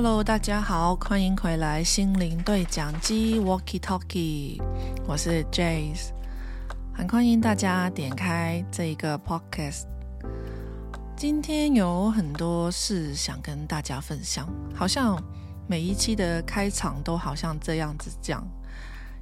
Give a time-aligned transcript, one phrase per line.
[0.00, 4.62] Hello，大家好，欢迎回来心灵对讲机 Walkie Talkie，
[5.08, 6.12] 我是 Jace，
[6.94, 9.86] 很欢迎大家点开这一个 Podcast。
[11.16, 15.20] 今天有很多事想跟大家分享，好像
[15.66, 18.46] 每一期的开场都好像这样子讲，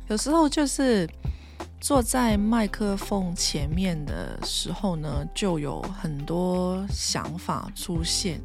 [0.09, 1.09] 有时候就是
[1.81, 8.39] 坐在麦克风前面的时候呢，就有很多想法出现。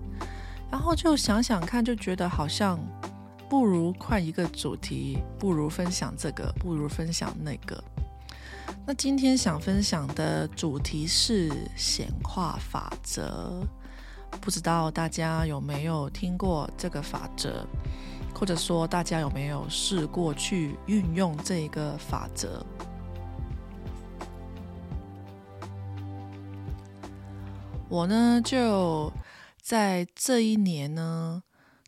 [0.71, 2.79] 然后就想想看，就觉得好像
[3.49, 7.84] 不如换一个主题，不如分享这个，不如分享那个。
[8.85, 13.61] 那今天想分享的主题是显化法则，
[14.39, 17.67] 不知道大家有没有听过这个法则，
[18.33, 22.66] 或者说大家有没有试过去运用这个法则？
[27.89, 29.11] 我呢就。
[29.71, 31.43] 在这一年呢，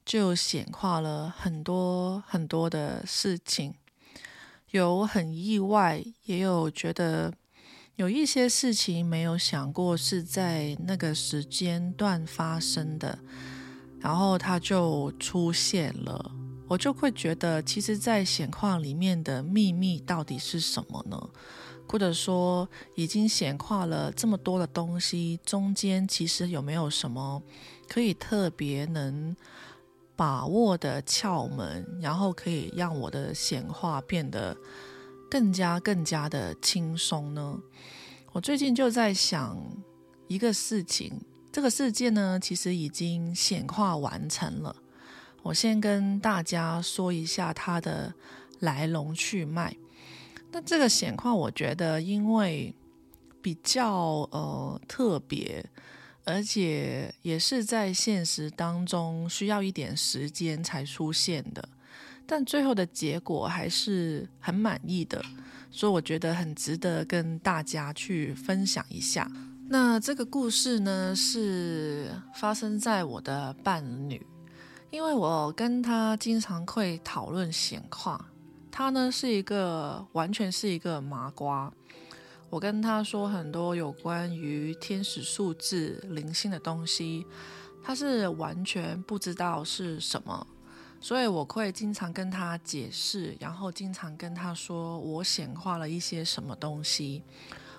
[0.06, 3.74] 就显化了很多很多的事情，
[4.72, 7.34] 有很意外，也有觉得
[7.98, 13.20] 有一些事情没有想过是在那个时间段发生的，
[14.00, 16.32] 然后它就出现了，
[16.70, 21.22] 我就会觉得，其实，在显化里面的秘密到底是什么呢？
[21.86, 27.44] 或者说，已经显化了这么多的东西，中间其实有没有什么
[27.88, 29.36] 可以特别能
[30.16, 34.56] 把握的窍门，然后可以让我的显化变得
[35.30, 37.60] 更加更加的轻松呢？
[38.32, 39.58] 我最近就在想
[40.28, 44.76] 一个事情，这个事件呢，其实已经显化完成了。
[45.44, 48.14] 我先跟大家说一下它的
[48.60, 49.76] 来龙去脉。
[50.52, 52.74] 那这个显化，我觉得因为
[53.42, 55.66] 比较呃特别，
[56.26, 61.68] 而且也是在现实当中需要一点时间才出现的，
[62.26, 65.24] 但最后的结果还是很满意的，
[65.70, 69.30] 所以我觉得很值得跟大家去分享一下。
[69.70, 74.26] 那这个故事呢，是发生在我的伴侣，
[74.92, 78.30] 因为我跟他经常会讨论显化。
[78.70, 81.72] 他呢是一个完全是一个麻瓜，
[82.54, 87.26] 我跟他说很多有关于天使数字、灵性的东西，
[87.82, 90.46] 他是完全不知道是什么，
[91.02, 97.24] 所以我会经常跟他解释，然后经常跟他说我显化了一些什么东西。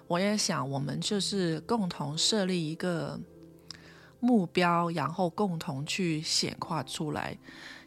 [0.08, 3.20] 我也想我们就是共同设立一个
[4.18, 7.38] 目标，然后共同去显化出来，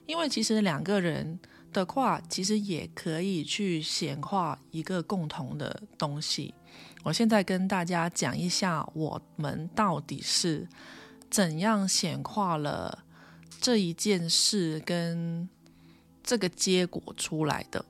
[0.05, 1.37] 因为其实两个人。
[1.73, 6.55] 的话，其实也可以去显化一个共同的东西。
[7.03, 10.68] 我现在跟大家讲一下，我们到底是
[11.30, 13.03] 怎样显化了
[13.62, 15.47] 这一件事跟
[16.24, 17.85] 这个结果出来的。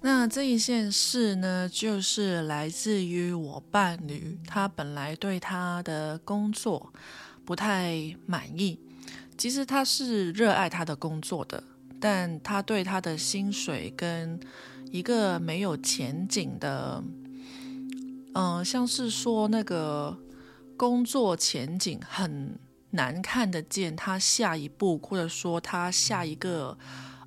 [0.00, 6.92] 那这一件事呢，就是来自于我伴侣，他本来对他的工作
[7.44, 8.78] 不太满意。
[9.38, 11.62] 其实他是热爱他的工作的。
[11.98, 14.38] 但他对他的薪水跟
[14.92, 17.02] 一个没有前景的，
[18.38, 20.14] 嗯，像是说那个
[20.76, 22.58] 工作前景很
[22.90, 26.76] 难看得见，他下一步或者说他下一个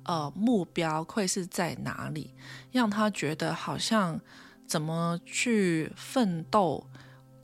[0.04, 2.32] 呃目标会是在哪里，
[2.70, 4.20] 让他觉得好像
[4.68, 6.86] 怎么去奋斗，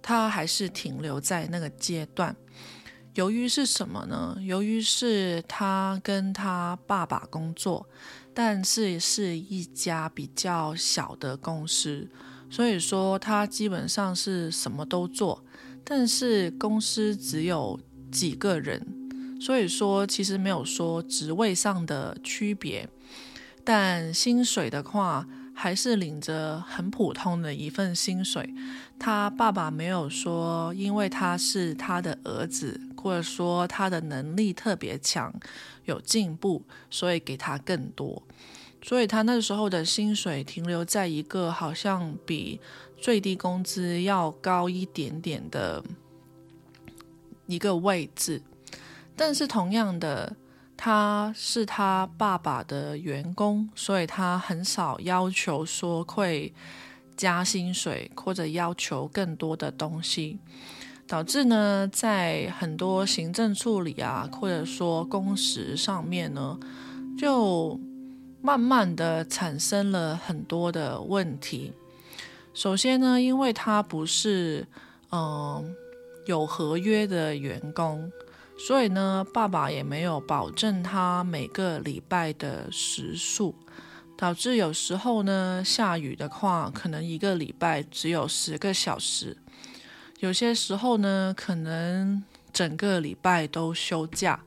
[0.01, 2.37] 他还是停留在那个阶段。
[3.15, 4.37] 由于是什么呢？
[4.43, 7.89] 由于是他跟他爸爸工作，
[8.33, 12.09] 但是是一家比较小的公司，
[12.57, 15.45] 所以说他基本上是什么都做，
[15.85, 17.79] 但是公司只有
[18.11, 18.81] 几个人，
[19.39, 22.89] 所以说其实没有说职位上的区别，
[23.63, 25.29] 但薪水的话。
[25.59, 28.53] 还是领着很普通的一份薪水，
[28.99, 35.33] 他爸爸没有说，因为他是他的儿子，或者说他的能力特别强，
[35.87, 38.23] 有进步，所以给他更多。
[38.87, 42.61] 所以他那时候的薪水停留在一个好像比
[42.97, 45.83] 最低工资要高一点点的
[47.47, 48.41] 一个位置，
[49.17, 50.37] 但是同样的。
[50.79, 56.53] 他是他爸爸的员工，所以他很少要求说会
[57.17, 60.39] 加薪水或者要求更多的东西，
[61.07, 66.61] 导致呢，在很多行政处理啊，或者说工时上面呢，
[67.19, 67.81] 就
[68.47, 71.73] 慢慢的产生了很多的问题。
[72.55, 74.65] 首先呢，因为他不是
[75.11, 75.75] 嗯
[76.27, 78.09] 有合约的员工。
[78.57, 83.53] 所以呢，爸爸也没有保证他每个礼拜的时数，
[84.17, 89.37] 导致有时候呢，下雨的话，可能一个礼拜只有十个小时；
[90.21, 92.23] 有些时候呢，可能
[92.53, 94.41] 整个礼拜都休假。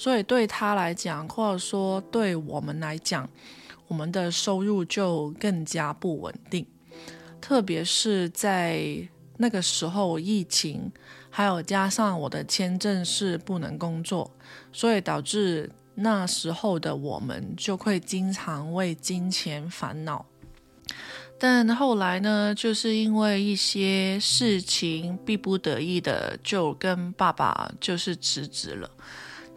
[0.00, 3.28] 所以对他来讲，或者说对我们来讲，
[3.86, 6.66] 我们的收入就更加不稳定，
[7.38, 8.82] 特别是在
[9.36, 10.90] 那个时候疫情。
[11.28, 14.30] 还有加上我的签证是不能工作，
[14.72, 20.24] 所以导致那时候的我们就会经常为金钱烦恼。
[21.38, 28.90] 但后来呢，就是因为一些事情逼不得已的，就跟爸爸就是辞职了。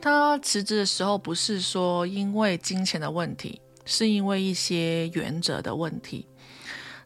[0.04, 6.28] 他辞职的时候不是说因为金钱的问题，是因为一些原则的问题。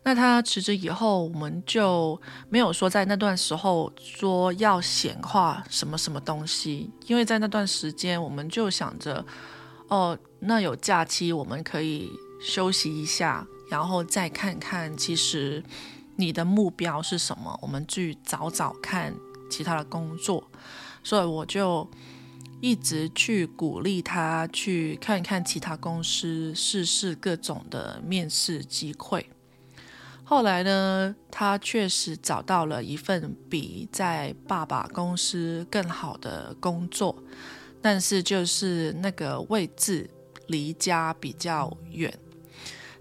[0.01, 9.23] 那他辞职以后，我们就没有说在那段时候说要显化什么什么东西，因为在那段时间，我们就想着，
[9.89, 12.09] 哦，那有假期我们可以
[12.41, 15.63] 休息一下，然后再看看其实
[16.15, 19.13] 你的目标是什么，我们去找找看
[19.51, 20.43] 其他的工作，
[21.03, 21.87] 所以我就
[22.59, 29.29] 一直去鼓励他去看看其他公司，试试各种的面试机会。
[30.23, 37.15] 后来呢，他确实找到了一份比在爸爸公司更好的工作，
[37.81, 40.09] 但是就是那个位置
[40.47, 42.13] 离家比较远。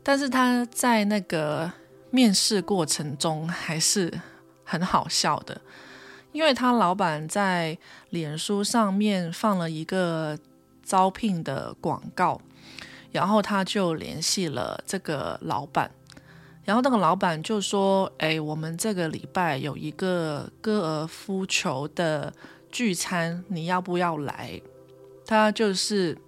[0.05, 1.73] 但是他在那个
[2.11, 4.21] 面试过程中还是
[4.63, 5.61] 很好笑的，
[6.37, 7.79] 因为他老板在
[8.11, 10.39] 脸书上面放了一个
[10.83, 12.39] 招聘的广告，
[13.11, 15.91] 然后他就联系了这个老板。
[16.67, 22.31] 然后那个老板就说：“哎，我们这个礼拜有一个高尔夫球的
[22.71, 24.61] 聚餐，你要不要来？”
[25.25, 26.19] 他就是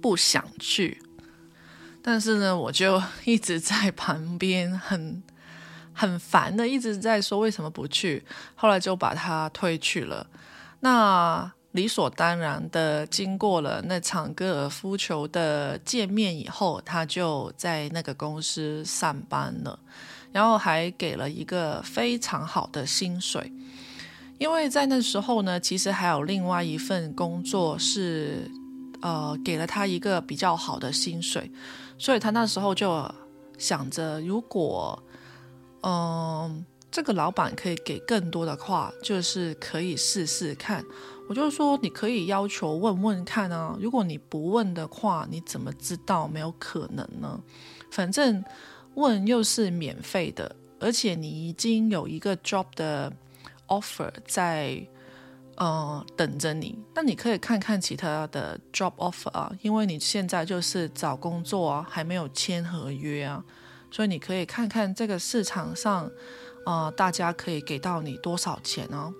[0.00, 1.00] 不想去，
[2.02, 5.22] 但是呢，我就 一直在旁边很
[5.92, 8.24] 很烦的，一直在说为什么不去。
[8.54, 10.26] 后来就把他推去了。
[10.80, 11.52] 那。
[11.72, 19.78] 理所当然的，经过了那场高尔夫球的见面以后，他就在那个公司上班了，
[20.32, 23.50] 然后还给了一个非常好的薪水。
[24.36, 28.50] 因为在那时候呢，其实还有另外一份工作是，
[29.00, 31.50] 呃，给了他一个比较好的薪水，
[31.96, 33.10] 所以他那时候就
[33.56, 35.02] 想着，如果，
[35.82, 40.84] 嗯，这个老板可以给更多的话，就是可以试试看。
[41.28, 43.76] 我就是说，你可以要求问问看啊。
[43.80, 47.40] 如果你不问的话，你怎么知道没有可能呢？
[47.90, 48.44] 反正
[48.94, 53.10] 问又是免费的，而且你已经有一个 job 的
[53.68, 54.86] offer 在
[55.56, 56.78] 呃等着你。
[56.94, 63.42] 那你可以看看其他的 job offer 啊，因为你现在就是找工作啊，还没有签合约啊，
[63.92, 66.10] 所以你可以看看这个市场上
[66.64, 69.14] 啊，大家可以给到你多少钱哦？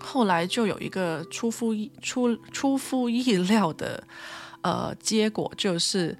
[0.00, 4.02] 后来就有一个出乎意出出乎意料的
[4.62, 6.18] 呃结果，就是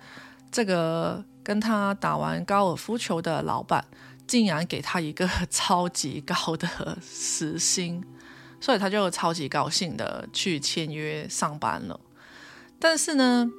[0.52, 3.84] 这个跟他打完高尔夫球的老板，
[4.26, 8.02] 竟然给他一个 超级高的时薪，
[8.60, 12.00] 所以他就超级高兴的去签约上班了。
[12.78, 13.50] 但是呢，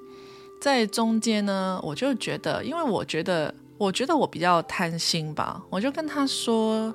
[0.59, 6.93] 在中间呢，我就觉得，因为我觉得，我觉得我比较贪心吧，我就跟他说。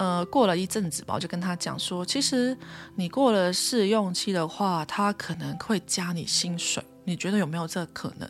[0.00, 2.56] 呃，过了一阵子吧，我就跟他讲说，其实
[2.94, 8.26] 你过了试用期的话，他可能会加你薪水，你觉得有没有这可能？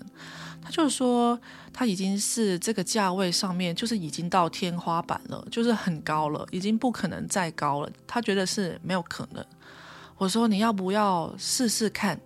[0.60, 1.38] 他就说，
[1.72, 7.90] 他已经是这个价位上面，就是已经到天花板了，就是很高了，已经不可能再高了。
[8.04, 9.44] 他觉得是没有可能。
[10.18, 12.20] 我说你要不要试试看？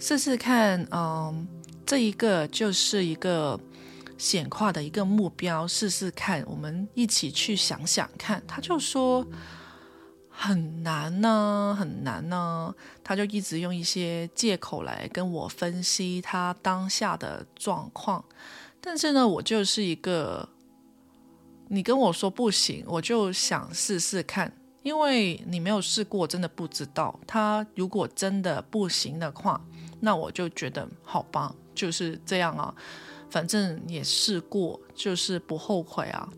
[0.00, 1.46] 试试看，嗯，
[1.86, 3.60] 这一个就是一个。
[4.20, 8.42] 显化的一个目标，试试看，我们一起去想想看。
[8.46, 9.26] 他就说
[10.28, 12.74] 很难呢，很难呢。
[13.02, 18.22] 他就一直用一些借口来跟我分析他当下的状况。
[18.78, 20.46] 但是呢，我就是一个，
[21.68, 24.52] 你跟我说不行，我就想试试看，
[24.82, 27.18] 因为你没有试过，真的不知道。
[27.26, 29.58] 他如果真的不行的话，
[30.00, 32.74] 那我就觉得好吧，就是这样啊。
[33.30, 36.28] 反正也试过，就是不后悔啊。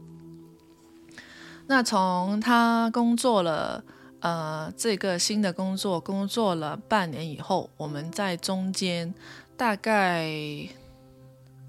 [1.66, 3.82] 那从他工作了，
[4.20, 9.14] 呃，这个新的工作工作了半年以后，我们在中间
[9.56, 10.28] 大概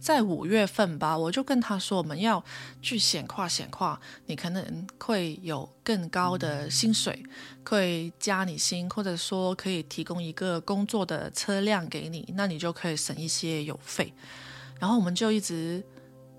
[0.04, 2.44] 在五月份吧，我就跟他说，我们要
[2.82, 7.24] 去显化显化，你可能会有更高的薪水，
[7.64, 14.14] 可以加你薪，或者说可以提供一个工作的车辆给你，那你就可以省一些油费。
[14.78, 15.82] 然后我们就一直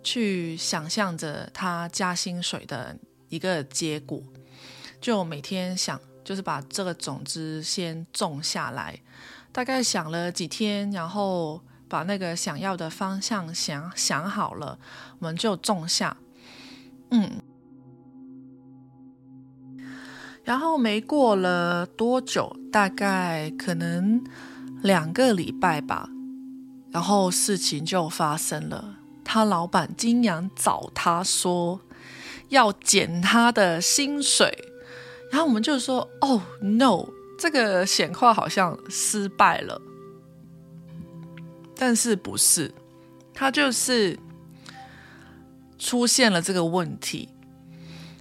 [0.03, 2.95] 去想象着他加薪水的
[3.31, 4.23] 一个结果，
[5.01, 9.01] 就每天想，就是把这个种子先种下来，
[9.51, 11.63] 大概想了几天，然后。
[11.89, 14.79] 把那个想要的方向想想好了，
[15.19, 16.17] 我们就种下。
[17.11, 17.31] 嗯，
[20.43, 24.25] 然后没过了多久，大概可能
[24.83, 26.09] 两个礼拜吧，
[26.91, 28.97] 然后事情就发生了。
[29.25, 31.81] 他老板竟然找他说
[32.49, 34.53] 要减他的薪水，
[35.31, 37.07] 然后我们就说：“哦，no，
[37.39, 39.81] 这个显化好像失败了。”
[41.77, 42.73] 但是不是，
[43.35, 44.19] 他就是
[45.79, 47.29] 出现了这个问题。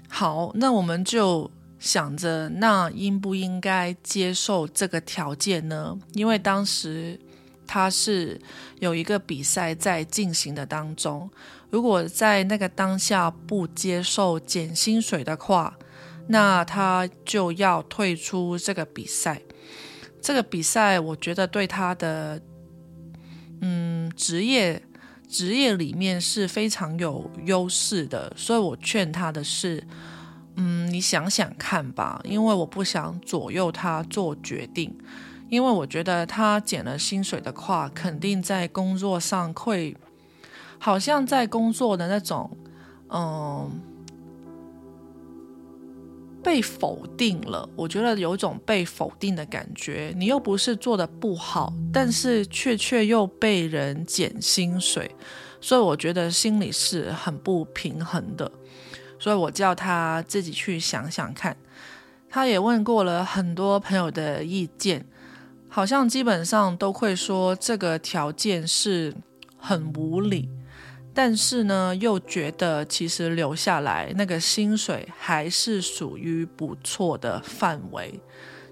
[0.10, 5.98] 好，那我们就想着，那应不应该接受这个条件呢？
[6.14, 7.20] 因为当时
[7.68, 8.42] 他是
[8.80, 11.30] 有一个比赛在进行的当中，
[11.70, 15.78] 如果在那个当下不接受减薪水的话，
[16.28, 19.42] 那他就要退出这个比赛。
[20.22, 22.42] 这个比赛，我觉得对他的。
[23.66, 24.82] 嗯，职业
[25.30, 29.82] 职业里面是非常有优势的，所以我劝他的是，
[30.56, 34.94] 嗯，你想想看吧，因为我不想左右他做决定，
[35.50, 39.96] 因为我觉得他减了薪水的话，肯定在工作上会，
[40.78, 42.52] 好像在工作的那种，
[43.10, 43.93] 嗯。
[46.44, 50.14] 被否定了，我觉得有一种被否定的感觉。
[50.18, 55.10] 你又不是做的不好，但是却却又被人减薪水，
[55.62, 58.52] 所以我觉得心里是很不平衡的。
[59.18, 61.56] 所以我叫他自己去想想看。
[62.30, 65.06] 他也问过了很多朋友的意见，
[65.70, 69.16] 好像基本上都会说这个条件是
[69.56, 70.50] 很无理。
[71.14, 78.20] 但是呢，又觉得其实留下来那个薪水还是属于不错的范围，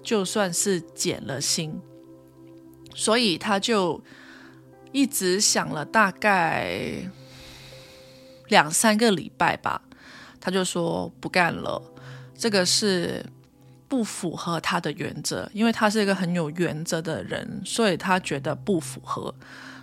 [0.02, 1.80] 就算是减了薪，
[2.94, 4.02] 所以他就
[4.90, 7.08] 一直想了大概
[8.48, 9.80] 两三个礼拜吧，
[10.40, 11.80] 他就说不干了，
[12.36, 13.24] 这个是
[13.86, 19.32] 不符合他的原则，因为他是一个很有原则的人，所以他觉得不符合。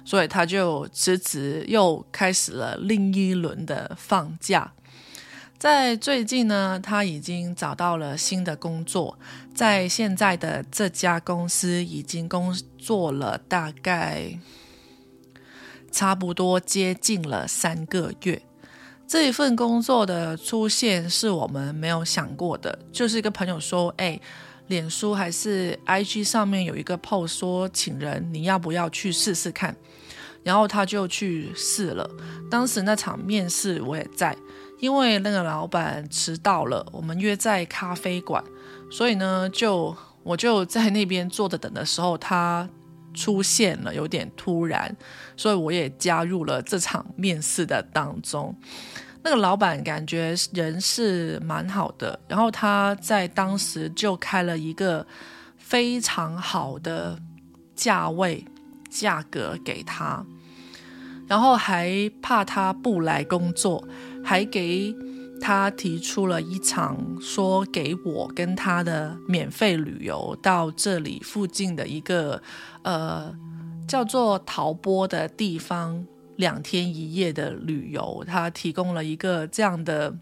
[0.09, 4.73] 所以他就辞职，又开始了另一轮的放假。
[5.59, 9.19] 在最近呢，他已经找到了新的工作，
[9.53, 14.39] 在现在的这家公司已经工作了大概
[15.91, 18.41] 差不多接近了三个月。
[19.07, 24.19] 这一份工作的出现是我们没有想过的，就是一个朋友说：“哎，
[24.69, 29.75] 脸书还是 IG 上面有一个 post 说请人，你要不要去试试看？”
[30.41, 32.09] 然后他就去试了，
[32.49, 34.35] 当时那场面试我也在，
[34.79, 38.41] 因为那个老板迟到了，我们约在咖啡馆，
[38.89, 42.69] 所以呢，就我就在那边坐着等的时候，他
[43.13, 44.95] 出现了，有点突然，
[45.35, 48.55] 所以我也加入了这场面试的当中。
[49.23, 55.05] 那个老板感觉人是蛮好的，然后他在当时就开了一个
[55.57, 57.19] 非常好的
[57.75, 58.45] 价位。
[58.91, 60.25] 价格给他，
[61.27, 63.87] 然后还怕他不来工作，
[64.25, 64.91] 还给
[65.39, 72.41] 他提出了一场说给我跟他的免费旅游到这里附近的一个
[72.81, 73.31] 呃
[73.87, 76.03] 叫做陶波的地方
[76.39, 80.13] 两天一夜的旅游，他提供了一个这样的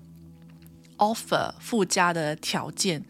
[0.97, 3.03] offer 附加的条件，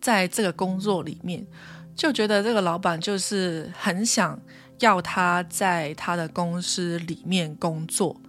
[0.00, 1.46] 在这个工作里面，
[1.94, 4.38] 就觉得这个老板就是很想。
[4.80, 8.20] 要他在他的公司里面工作，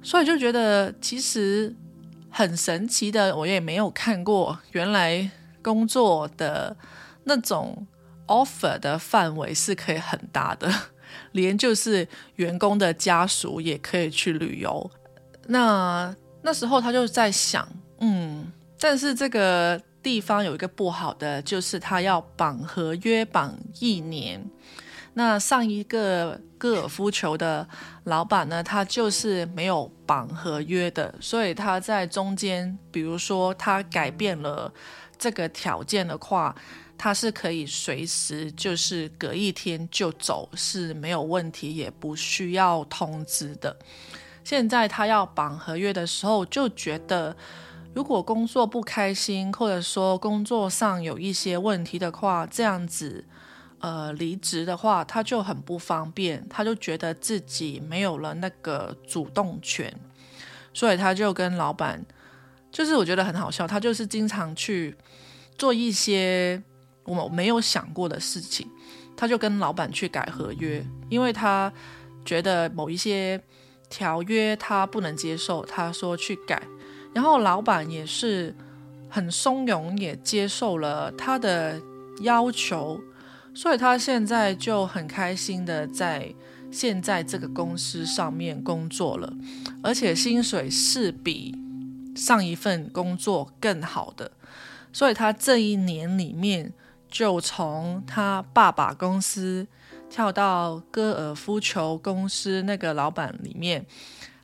[0.00, 1.74] 所以就觉得其实
[2.30, 3.36] 很神奇的。
[3.36, 5.28] 我也没有看过，原来
[5.60, 6.76] 工作的
[7.24, 7.86] 那种
[8.28, 10.72] offer 的范围是可以很大的，
[11.34, 14.90] 连就是员工的家属也可以去旅游。
[15.46, 16.12] 那
[16.42, 17.68] 那时候他就在想，
[18.00, 18.50] 嗯，
[18.80, 24.44] 但是这个地方有一个不好的，就是他要绑合约绑一年。
[25.16, 27.66] 那上一个高尔夫球的
[28.04, 34.72] 老板呢，他就是没有绑合约的，所以他在中间，比如说他改变了
[35.16, 36.52] 这个条件的话，
[36.96, 43.76] 他是可以随时就是隔一天就走是没有问题，也不需要通知的。
[44.42, 47.36] 现在他要绑合约的时候，就觉得
[47.94, 53.24] 如果工作不开心，或者说工作上有一些问题的话，这样子
[53.78, 59.94] 呃离职的话，他就很不方便，他就觉得自己没有了那个主动权，
[60.72, 62.04] 所以他就跟老板，
[62.70, 64.96] 就是我觉得很好笑，他就是经常去
[65.56, 66.62] 做一些
[67.04, 68.68] 我没有想过的事情，
[69.16, 71.72] 他就跟老板去改合约，因为他
[72.24, 73.40] 觉得某一些。
[73.90, 76.60] 条约他不能接受，他说去改，
[77.12, 78.52] 然后老板也是
[79.08, 81.80] 很松容，也接受了他的
[82.22, 83.00] 要求，
[83.54, 86.34] 所以他现在就很开心的在
[86.72, 89.32] 现在这个公司上面工作了，
[89.80, 91.54] 而且薪水是比
[92.16, 94.32] 上一份工作更好的，
[94.92, 96.72] 所以他这一年里面
[97.14, 99.64] 就从他爸爸公司。
[100.10, 103.84] 跳到高尔夫球公司那个老板里面，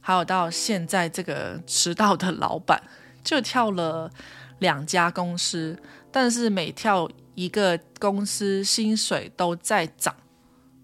[0.01, 2.83] 还有到现在这个迟到的老板，
[3.23, 4.11] 就跳了
[4.59, 5.79] 两家公司，
[6.11, 10.17] 但是每跳一个公司，薪水都在涨。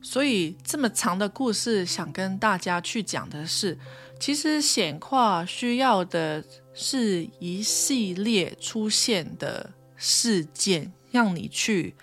[0.01, 3.77] 所以这么长的故事，想跟大家去讲的是，
[4.21, 11.95] 其实显化需要的是一系列出现的事件，让你去。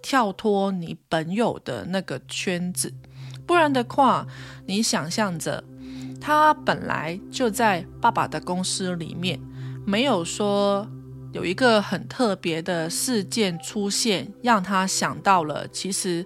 [0.00, 2.94] 跳脱你本有的那个圈子，
[3.44, 4.24] 不然的话，
[4.64, 5.64] 你想象着
[6.20, 9.40] 他本来就在爸爸的公司里面，
[9.84, 10.88] 没有说
[11.32, 16.24] 有一个很特别的事件出现，让他想到了，其实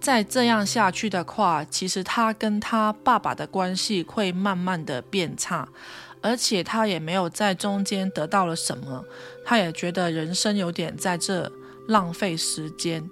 [0.00, 5.68] 再这样下去的话，其实他跟他爸爸的关系会慢慢的变差，
[6.22, 9.04] 而且他也没有在中间得到了什么，
[9.44, 11.52] 他也觉得人生有点在这
[11.88, 13.08] 浪费时间。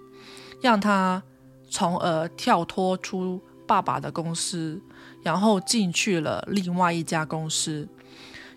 [0.60, 1.22] 让他
[1.70, 4.82] 从而跳脱出爸爸的公司，
[5.22, 7.88] 然后进去了另外一家公司，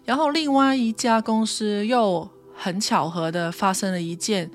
[0.03, 4.49] 然后另外一家公司又很巧合的发生了一件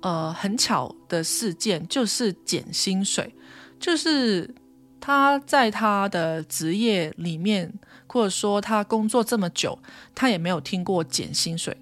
[0.00, 3.34] 呃很巧的事件，就是减薪水，
[3.80, 4.54] 就是
[5.00, 7.72] 他在他的职业里面，
[8.06, 9.78] 或者说他工作这么久，
[10.14, 11.74] 他也没有听过减薪水，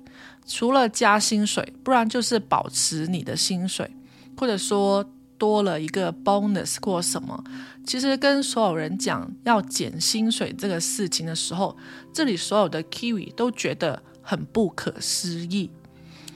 [0.46, 3.90] 除了加薪水，不然就是保持你的薪水。
[4.37, 5.05] 或者说
[5.37, 7.44] 多了一个 bonus 或什么，
[7.87, 11.76] 其实跟所有人讲要减薪水这个事情的时候，
[12.11, 15.70] 这里所有的 Kiwi 都觉得很不可思议。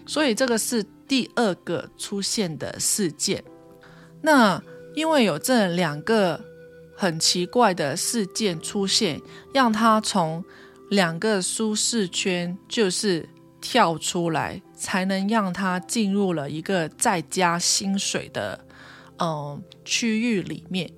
[0.04, 3.42] 所以这个是第二个出现的事件。
[4.20, 4.62] 那
[4.94, 6.44] 因为有这两个
[6.94, 9.18] 很奇怪的事件出现，
[9.54, 10.44] 让他从
[10.90, 13.26] 两个舒适圈就是
[13.64, 14.60] 跳出来。
[14.84, 18.62] 才能让他进入了一个再加薪水的
[19.18, 20.90] 嗯区域里面，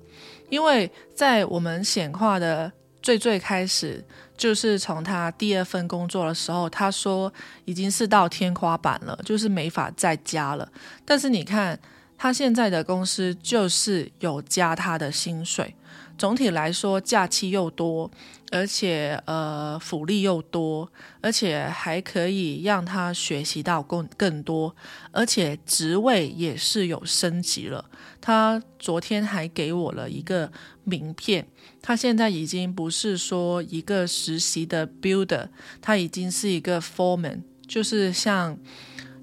[0.49, 2.69] 因为在我们显化的
[3.01, 4.03] 最最开始，
[4.35, 7.31] 就是从他第二份工作的时候，他说
[7.63, 10.69] 已经是到天花板了，就是没法再加了。
[11.05, 11.79] 但是你看
[12.17, 15.73] 他现在的公司就是有加他的薪水。
[16.17, 18.09] 总体来说，假期又多，
[18.51, 24.75] 而且呃福利又多，而且还可以让他学习到更更多，
[25.11, 27.85] 而且职位也是有升级了。
[28.19, 30.51] 他昨天还给我了一个
[30.83, 31.47] 名片，
[31.83, 35.49] 他现在已经不是说一个实习的 builder，
[35.79, 38.57] 他已经是一个 foreman，就是像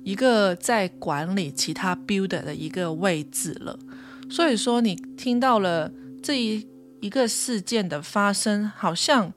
[0.05, 3.77] 一个在管理其他 builder 的一个位置了。
[4.31, 5.91] 所以说，你听到了
[6.23, 6.65] 这一。
[7.05, 9.31] 一个事件的发生，好像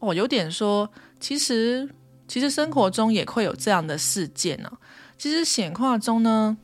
[0.00, 0.90] 我有点说，
[1.20, 1.88] 其实
[2.26, 4.68] 其实生活中也会有这样的事件呢。
[5.16, 6.56] 其实显化中呢，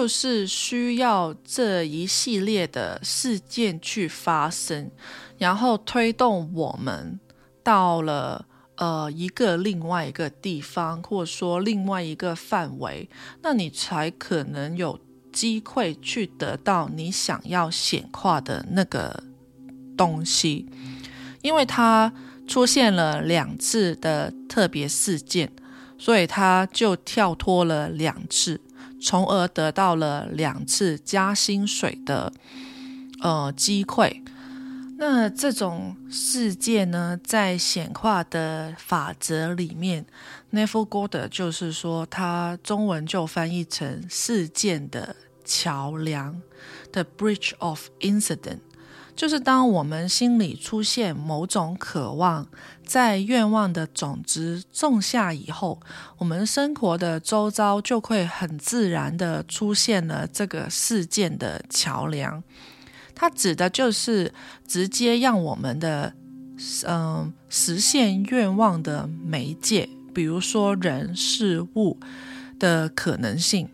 [0.00, 4.90] 就是需要这一系列的事件去发生，
[5.38, 7.20] 然后推动我们
[7.62, 8.44] 到了
[8.78, 13.08] 呃一个另外一个地方，或者说另外一个范围，
[13.42, 14.98] 那你才可能有。
[15.32, 19.22] 机会去得到你想要显化的那个
[19.96, 20.66] 东西，
[21.42, 22.12] 因为它
[22.46, 25.52] 出现了两次的特别事件，
[25.98, 28.60] 所以他就跳脱了两次，
[29.00, 32.32] 从而得到了两次加薪水的
[33.20, 34.22] 呃机会。
[34.98, 40.04] 那这种事件呢，在显化的法则里面
[40.50, 46.40] n e v e g o d 就是说，它中文就翻译成事件的桥梁
[46.92, 48.58] ，the bridge of incident，
[49.14, 52.48] 就是当我们心里出现某种渴望，
[52.84, 55.80] 在愿望的种子种下以后，
[56.18, 62.42] 我们生活的周遭就会很自然的出现了这个事件的桥梁。
[63.14, 64.32] 它指的就是
[64.66, 66.12] 直接让我们的
[66.86, 71.98] 嗯实现愿望的媒介，比如说人事物
[72.58, 73.68] 的可能性，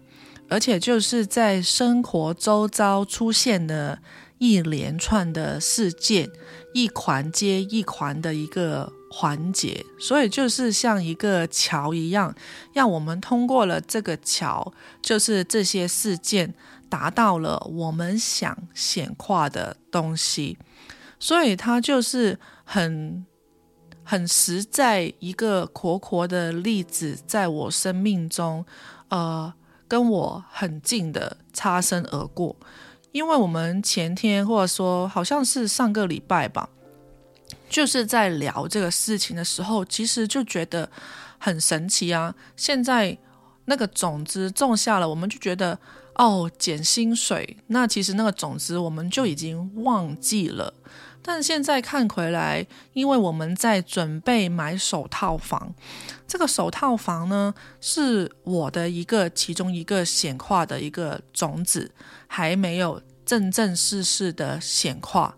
[0.49, 3.99] 而且就是在生活周遭出现的。
[4.39, 6.29] 一连串的事件，
[6.75, 12.35] 一环接一环的一个环节，所以就是像一个桥一样，
[12.75, 16.53] 让我们通过了这个桥，就是这些事件
[16.91, 20.59] 达到了我们想显化的东西，
[21.19, 23.25] 所以它就是很
[24.09, 28.65] 很实在一个活活的例子，在我生命中，
[29.09, 29.53] 呃，
[29.89, 32.55] 跟我很近的擦身而过。
[33.11, 36.69] 因为我们前天或者说好像是上个礼拜吧，
[37.69, 40.89] 就是在聊这个事情的时候，其实就觉得
[41.39, 42.33] 很神奇啊。
[42.57, 43.19] 现在
[43.65, 45.77] 那个种子种下了，我们就觉得
[46.15, 50.73] 哦，减薪水，那其实那个种子我们就已经忘记了。
[51.29, 55.75] 但现在看回来，因为我们在准备买首套房，
[56.25, 61.91] 这个首套房呢是我的一个其中一个显化的一个种子，
[62.29, 65.37] 还没有正正式式的显化。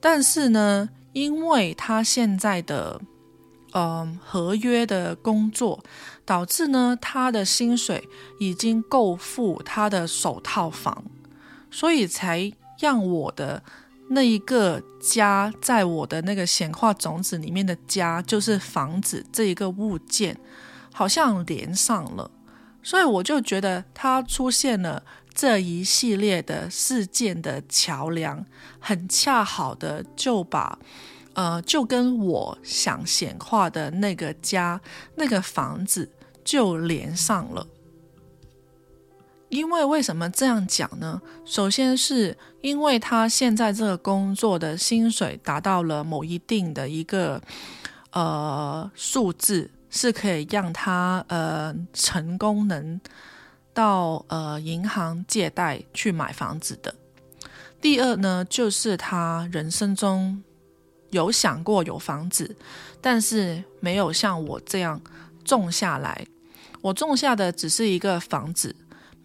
[0.00, 2.98] 但是呢，因为他现在的
[3.72, 5.84] 嗯合约的工作，
[6.24, 8.08] 导致呢他的薪水
[8.40, 11.04] 已经够付他的首套房，
[11.70, 13.62] 所以才让我的。
[14.08, 20.38] 那一个家，在我的那个显化种子里面的家，就是房子这一个物件，
[20.92, 22.30] 好像连上了，
[22.82, 25.02] 所以我就觉得它出现了
[25.34, 28.46] 这一系列的事件的桥梁，
[28.78, 30.78] 很恰好的就把，
[31.34, 34.80] 呃，就跟我想显化的那个家、
[35.16, 36.10] 那个房子
[36.44, 37.66] 就连上了。
[39.48, 41.20] 因为为什么这样讲呢？
[41.44, 47.40] 首先是因为他现在这个工作的薪水达到了某一定的一个
[48.10, 53.00] 呃数字，是可以让他呃成功能
[53.72, 56.92] 到呃银行借贷去买房子的。
[57.80, 60.42] 第二呢，就是他人生中
[61.10, 62.56] 有想过有房子，
[63.00, 65.00] 但是没有像我这样
[65.44, 66.26] 种下来。
[66.80, 68.74] 我种下的只是一个房子。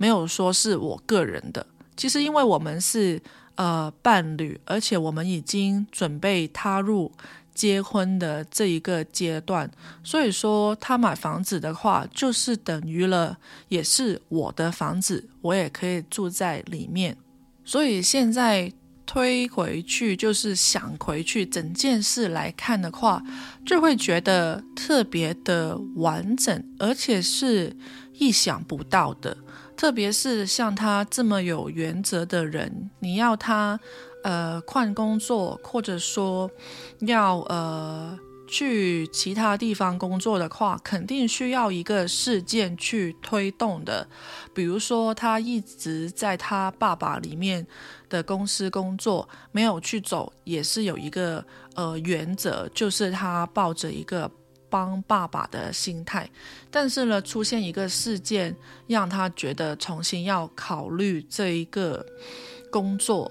[0.02, 1.64] 没有说是我个人的，
[1.96, 3.22] 其实因为我们是
[3.54, 7.12] 呃伴侣，而且我们已经准备踏入
[7.54, 9.70] 结婚的这一个阶段，
[10.04, 13.38] 所以说他买房子的话，就是等于了
[13.68, 17.16] 也是我的房子，我也可以住在里面。
[17.64, 18.74] 所以现在
[19.06, 23.22] 推回去，就是想回去整件事来看的话，
[23.64, 27.76] 就会觉得特别的完整，而且是
[28.22, 29.36] 意想不到的。
[29.76, 33.80] 特别是像他这么有原则的人，你要他
[34.24, 36.52] 呃换工作，或者说
[37.00, 38.16] 要呃
[38.48, 44.08] 去其他地方工作的话，肯定需要一个事件去推动的。
[44.54, 47.66] 比如说，他一直在他爸爸里面
[48.08, 54.30] 的公司工作，没有去走，也是有一个呃原则，就是他抱着一个。
[54.72, 56.28] 帮爸爸的心态，
[56.72, 58.56] 但是呢，出现一个事件，
[58.88, 62.04] 让他觉得重新要考虑这一个
[62.72, 63.30] 工作，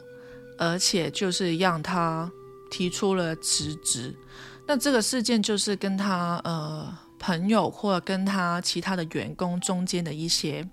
[0.58, 2.30] 而且就是让他
[2.70, 4.14] 提出了辞职。
[4.66, 10.68] 那这个事件就是跟他呃朋友或者跟他其他的员工中间的一些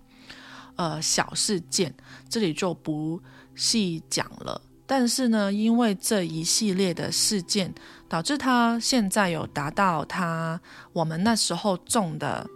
[0.76, 1.96] 呃小事件，
[2.30, 3.20] 这里就不
[3.56, 4.62] 细讲了。
[4.90, 7.76] 但是呢，因为这一系列的事件，
[8.08, 10.60] 导致他现在有达到他
[10.94, 12.50] 我们那时候种的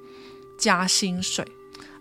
[0.58, 1.46] 加薪水，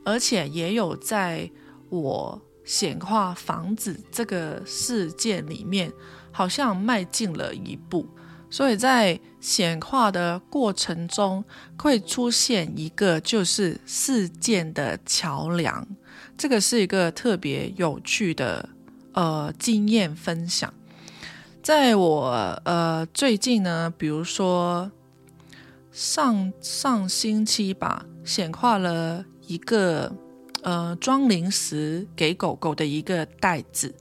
[0.04, 1.50] 而且也有在
[1.88, 5.92] 我显化房子这个事件里面，
[6.30, 8.08] 好像迈进了一步。
[8.48, 11.44] 所以在显化的过程中，
[11.76, 15.84] 会出现一个就是事件的桥梁，
[16.38, 18.68] 这个是一个特别有趣的。
[19.12, 20.72] 呃，经验分享，
[21.62, 24.90] 在我呃最近呢，比如说
[25.90, 30.12] 上上星期吧，显化了一个
[30.62, 33.94] 呃装零食给狗狗的一个袋子，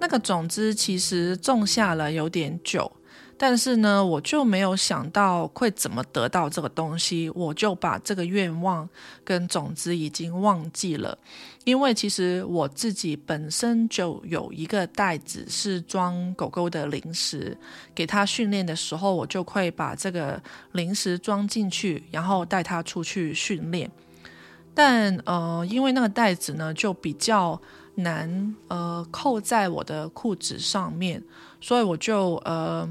[0.00, 2.90] 那个种子其实种下了有点久，
[3.40, 8.86] 但是呢，我就没有想到会怎么得到这个东西，我就把这个愿望
[9.24, 11.16] 跟种子已经忘记了。
[11.62, 17.56] 因为其实我自己本身就有一个袋子是装狗狗的零食，
[17.94, 23.88] 给它训练的时候，我就会把这个零食装进去，然后带它出去训练。
[24.74, 27.60] 但呃，因为那个袋子呢，就比较
[27.94, 31.22] 难呃扣在我的裤子上面，
[31.60, 32.88] 所以我就呃。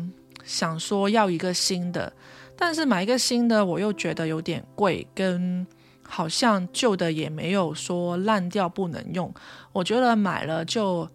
[0.48, 2.12] 想说要一个新的，
[2.56, 5.68] 但是买一个新的我又觉得有点贵，跟
[6.02, 9.32] 好像旧的也没有说烂掉不能用。
[9.74, 11.08] 我觉得买了就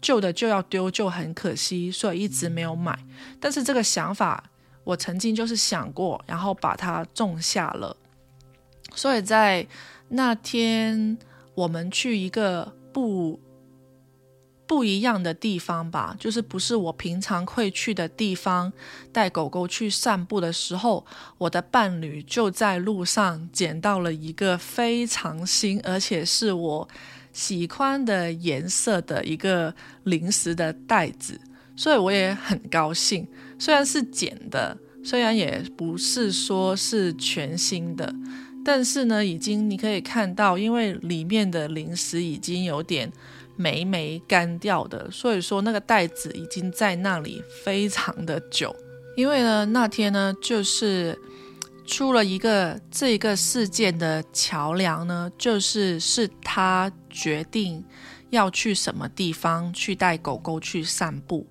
[0.00, 2.96] 旧的就要丢，就很可惜，所以一直没有买。
[3.40, 4.44] 但是这个想法
[4.84, 7.96] 我曾经就是想过，然后把它种下了。
[8.94, 9.66] 所以在
[10.08, 11.18] 那天
[11.54, 13.40] 我们去一个不。
[14.68, 18.70] 不一样的地方吧，就是不是我平常会去的地方。
[19.10, 21.06] 带狗狗去散步的时候，
[21.38, 26.86] 我的伴侣就在路上捡到了一个非常新，而且是我
[27.32, 31.40] 喜欢的颜色的一个零食的袋子，
[31.74, 33.26] 所以我也很高兴。
[33.58, 38.14] 虽然是捡的，虽然也不是说是全新的，
[38.62, 43.10] 但是呢，已经你可以看到，因为里面的零食已经有点。
[43.58, 48.74] 霉霉干掉的，所以说那个袋子已经在那里非常的久。
[49.16, 51.18] 因为呢，那天呢，就是
[51.84, 57.84] 出了一个这个事件的桥梁呢，就是是他决定
[58.30, 61.44] 要去什么地方去带狗狗去散步。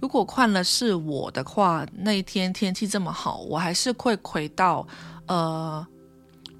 [0.00, 4.86] 如果换了是我的话，那一天天气这么好，我还是会回到
[5.26, 5.86] 呃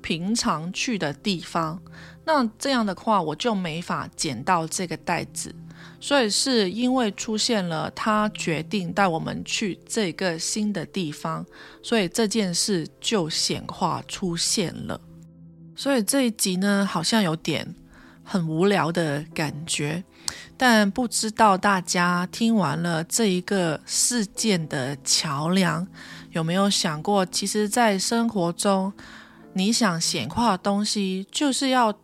[0.01, 1.79] 平常去的地方。
[2.27, 5.55] 那这样的话，我就没法捡到这个袋子，
[6.01, 11.45] 所以是因为出现了他决定带我们去这个新的地方，
[11.83, 14.99] 所以这件事就显化出现了。
[15.77, 17.75] 所以这一集呢，好像有点
[18.23, 20.03] 很无聊的感觉，
[20.57, 25.87] 但不知道大家听完了这一个事件的桥梁，
[26.31, 28.91] 有没有想过，其实，在生活中，
[29.53, 31.95] 你想显化的东西，就是要。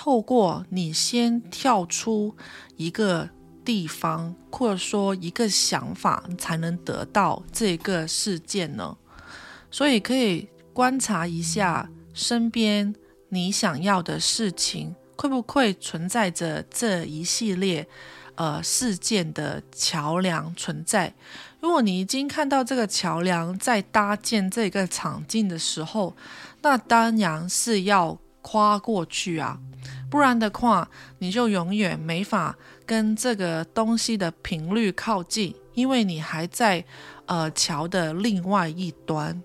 [0.00, 2.32] 透过你先跳出
[2.76, 3.28] 一个
[3.64, 8.96] 地方，或者说一个想法，才能得到这个事件呢。
[9.72, 12.94] 所以可以观察一下身边
[13.30, 17.84] 你想要的事情，会不会存在着这一系列
[18.36, 21.12] 呃事件的桥梁存在。
[21.58, 26.14] 如果你已经看到这个桥梁在搭建这个场景的时候，
[26.62, 28.16] 那当然是要
[28.50, 29.58] 跨过去啊。
[30.10, 32.56] 不然的话，你就永远没法
[32.86, 36.82] 跟这个东西的频率靠近，因为你还在
[37.26, 39.42] 呃桥的另外一端。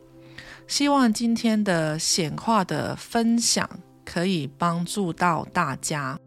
[0.66, 3.70] 希望今天的显化的分享
[4.06, 6.18] 可以帮助到大家。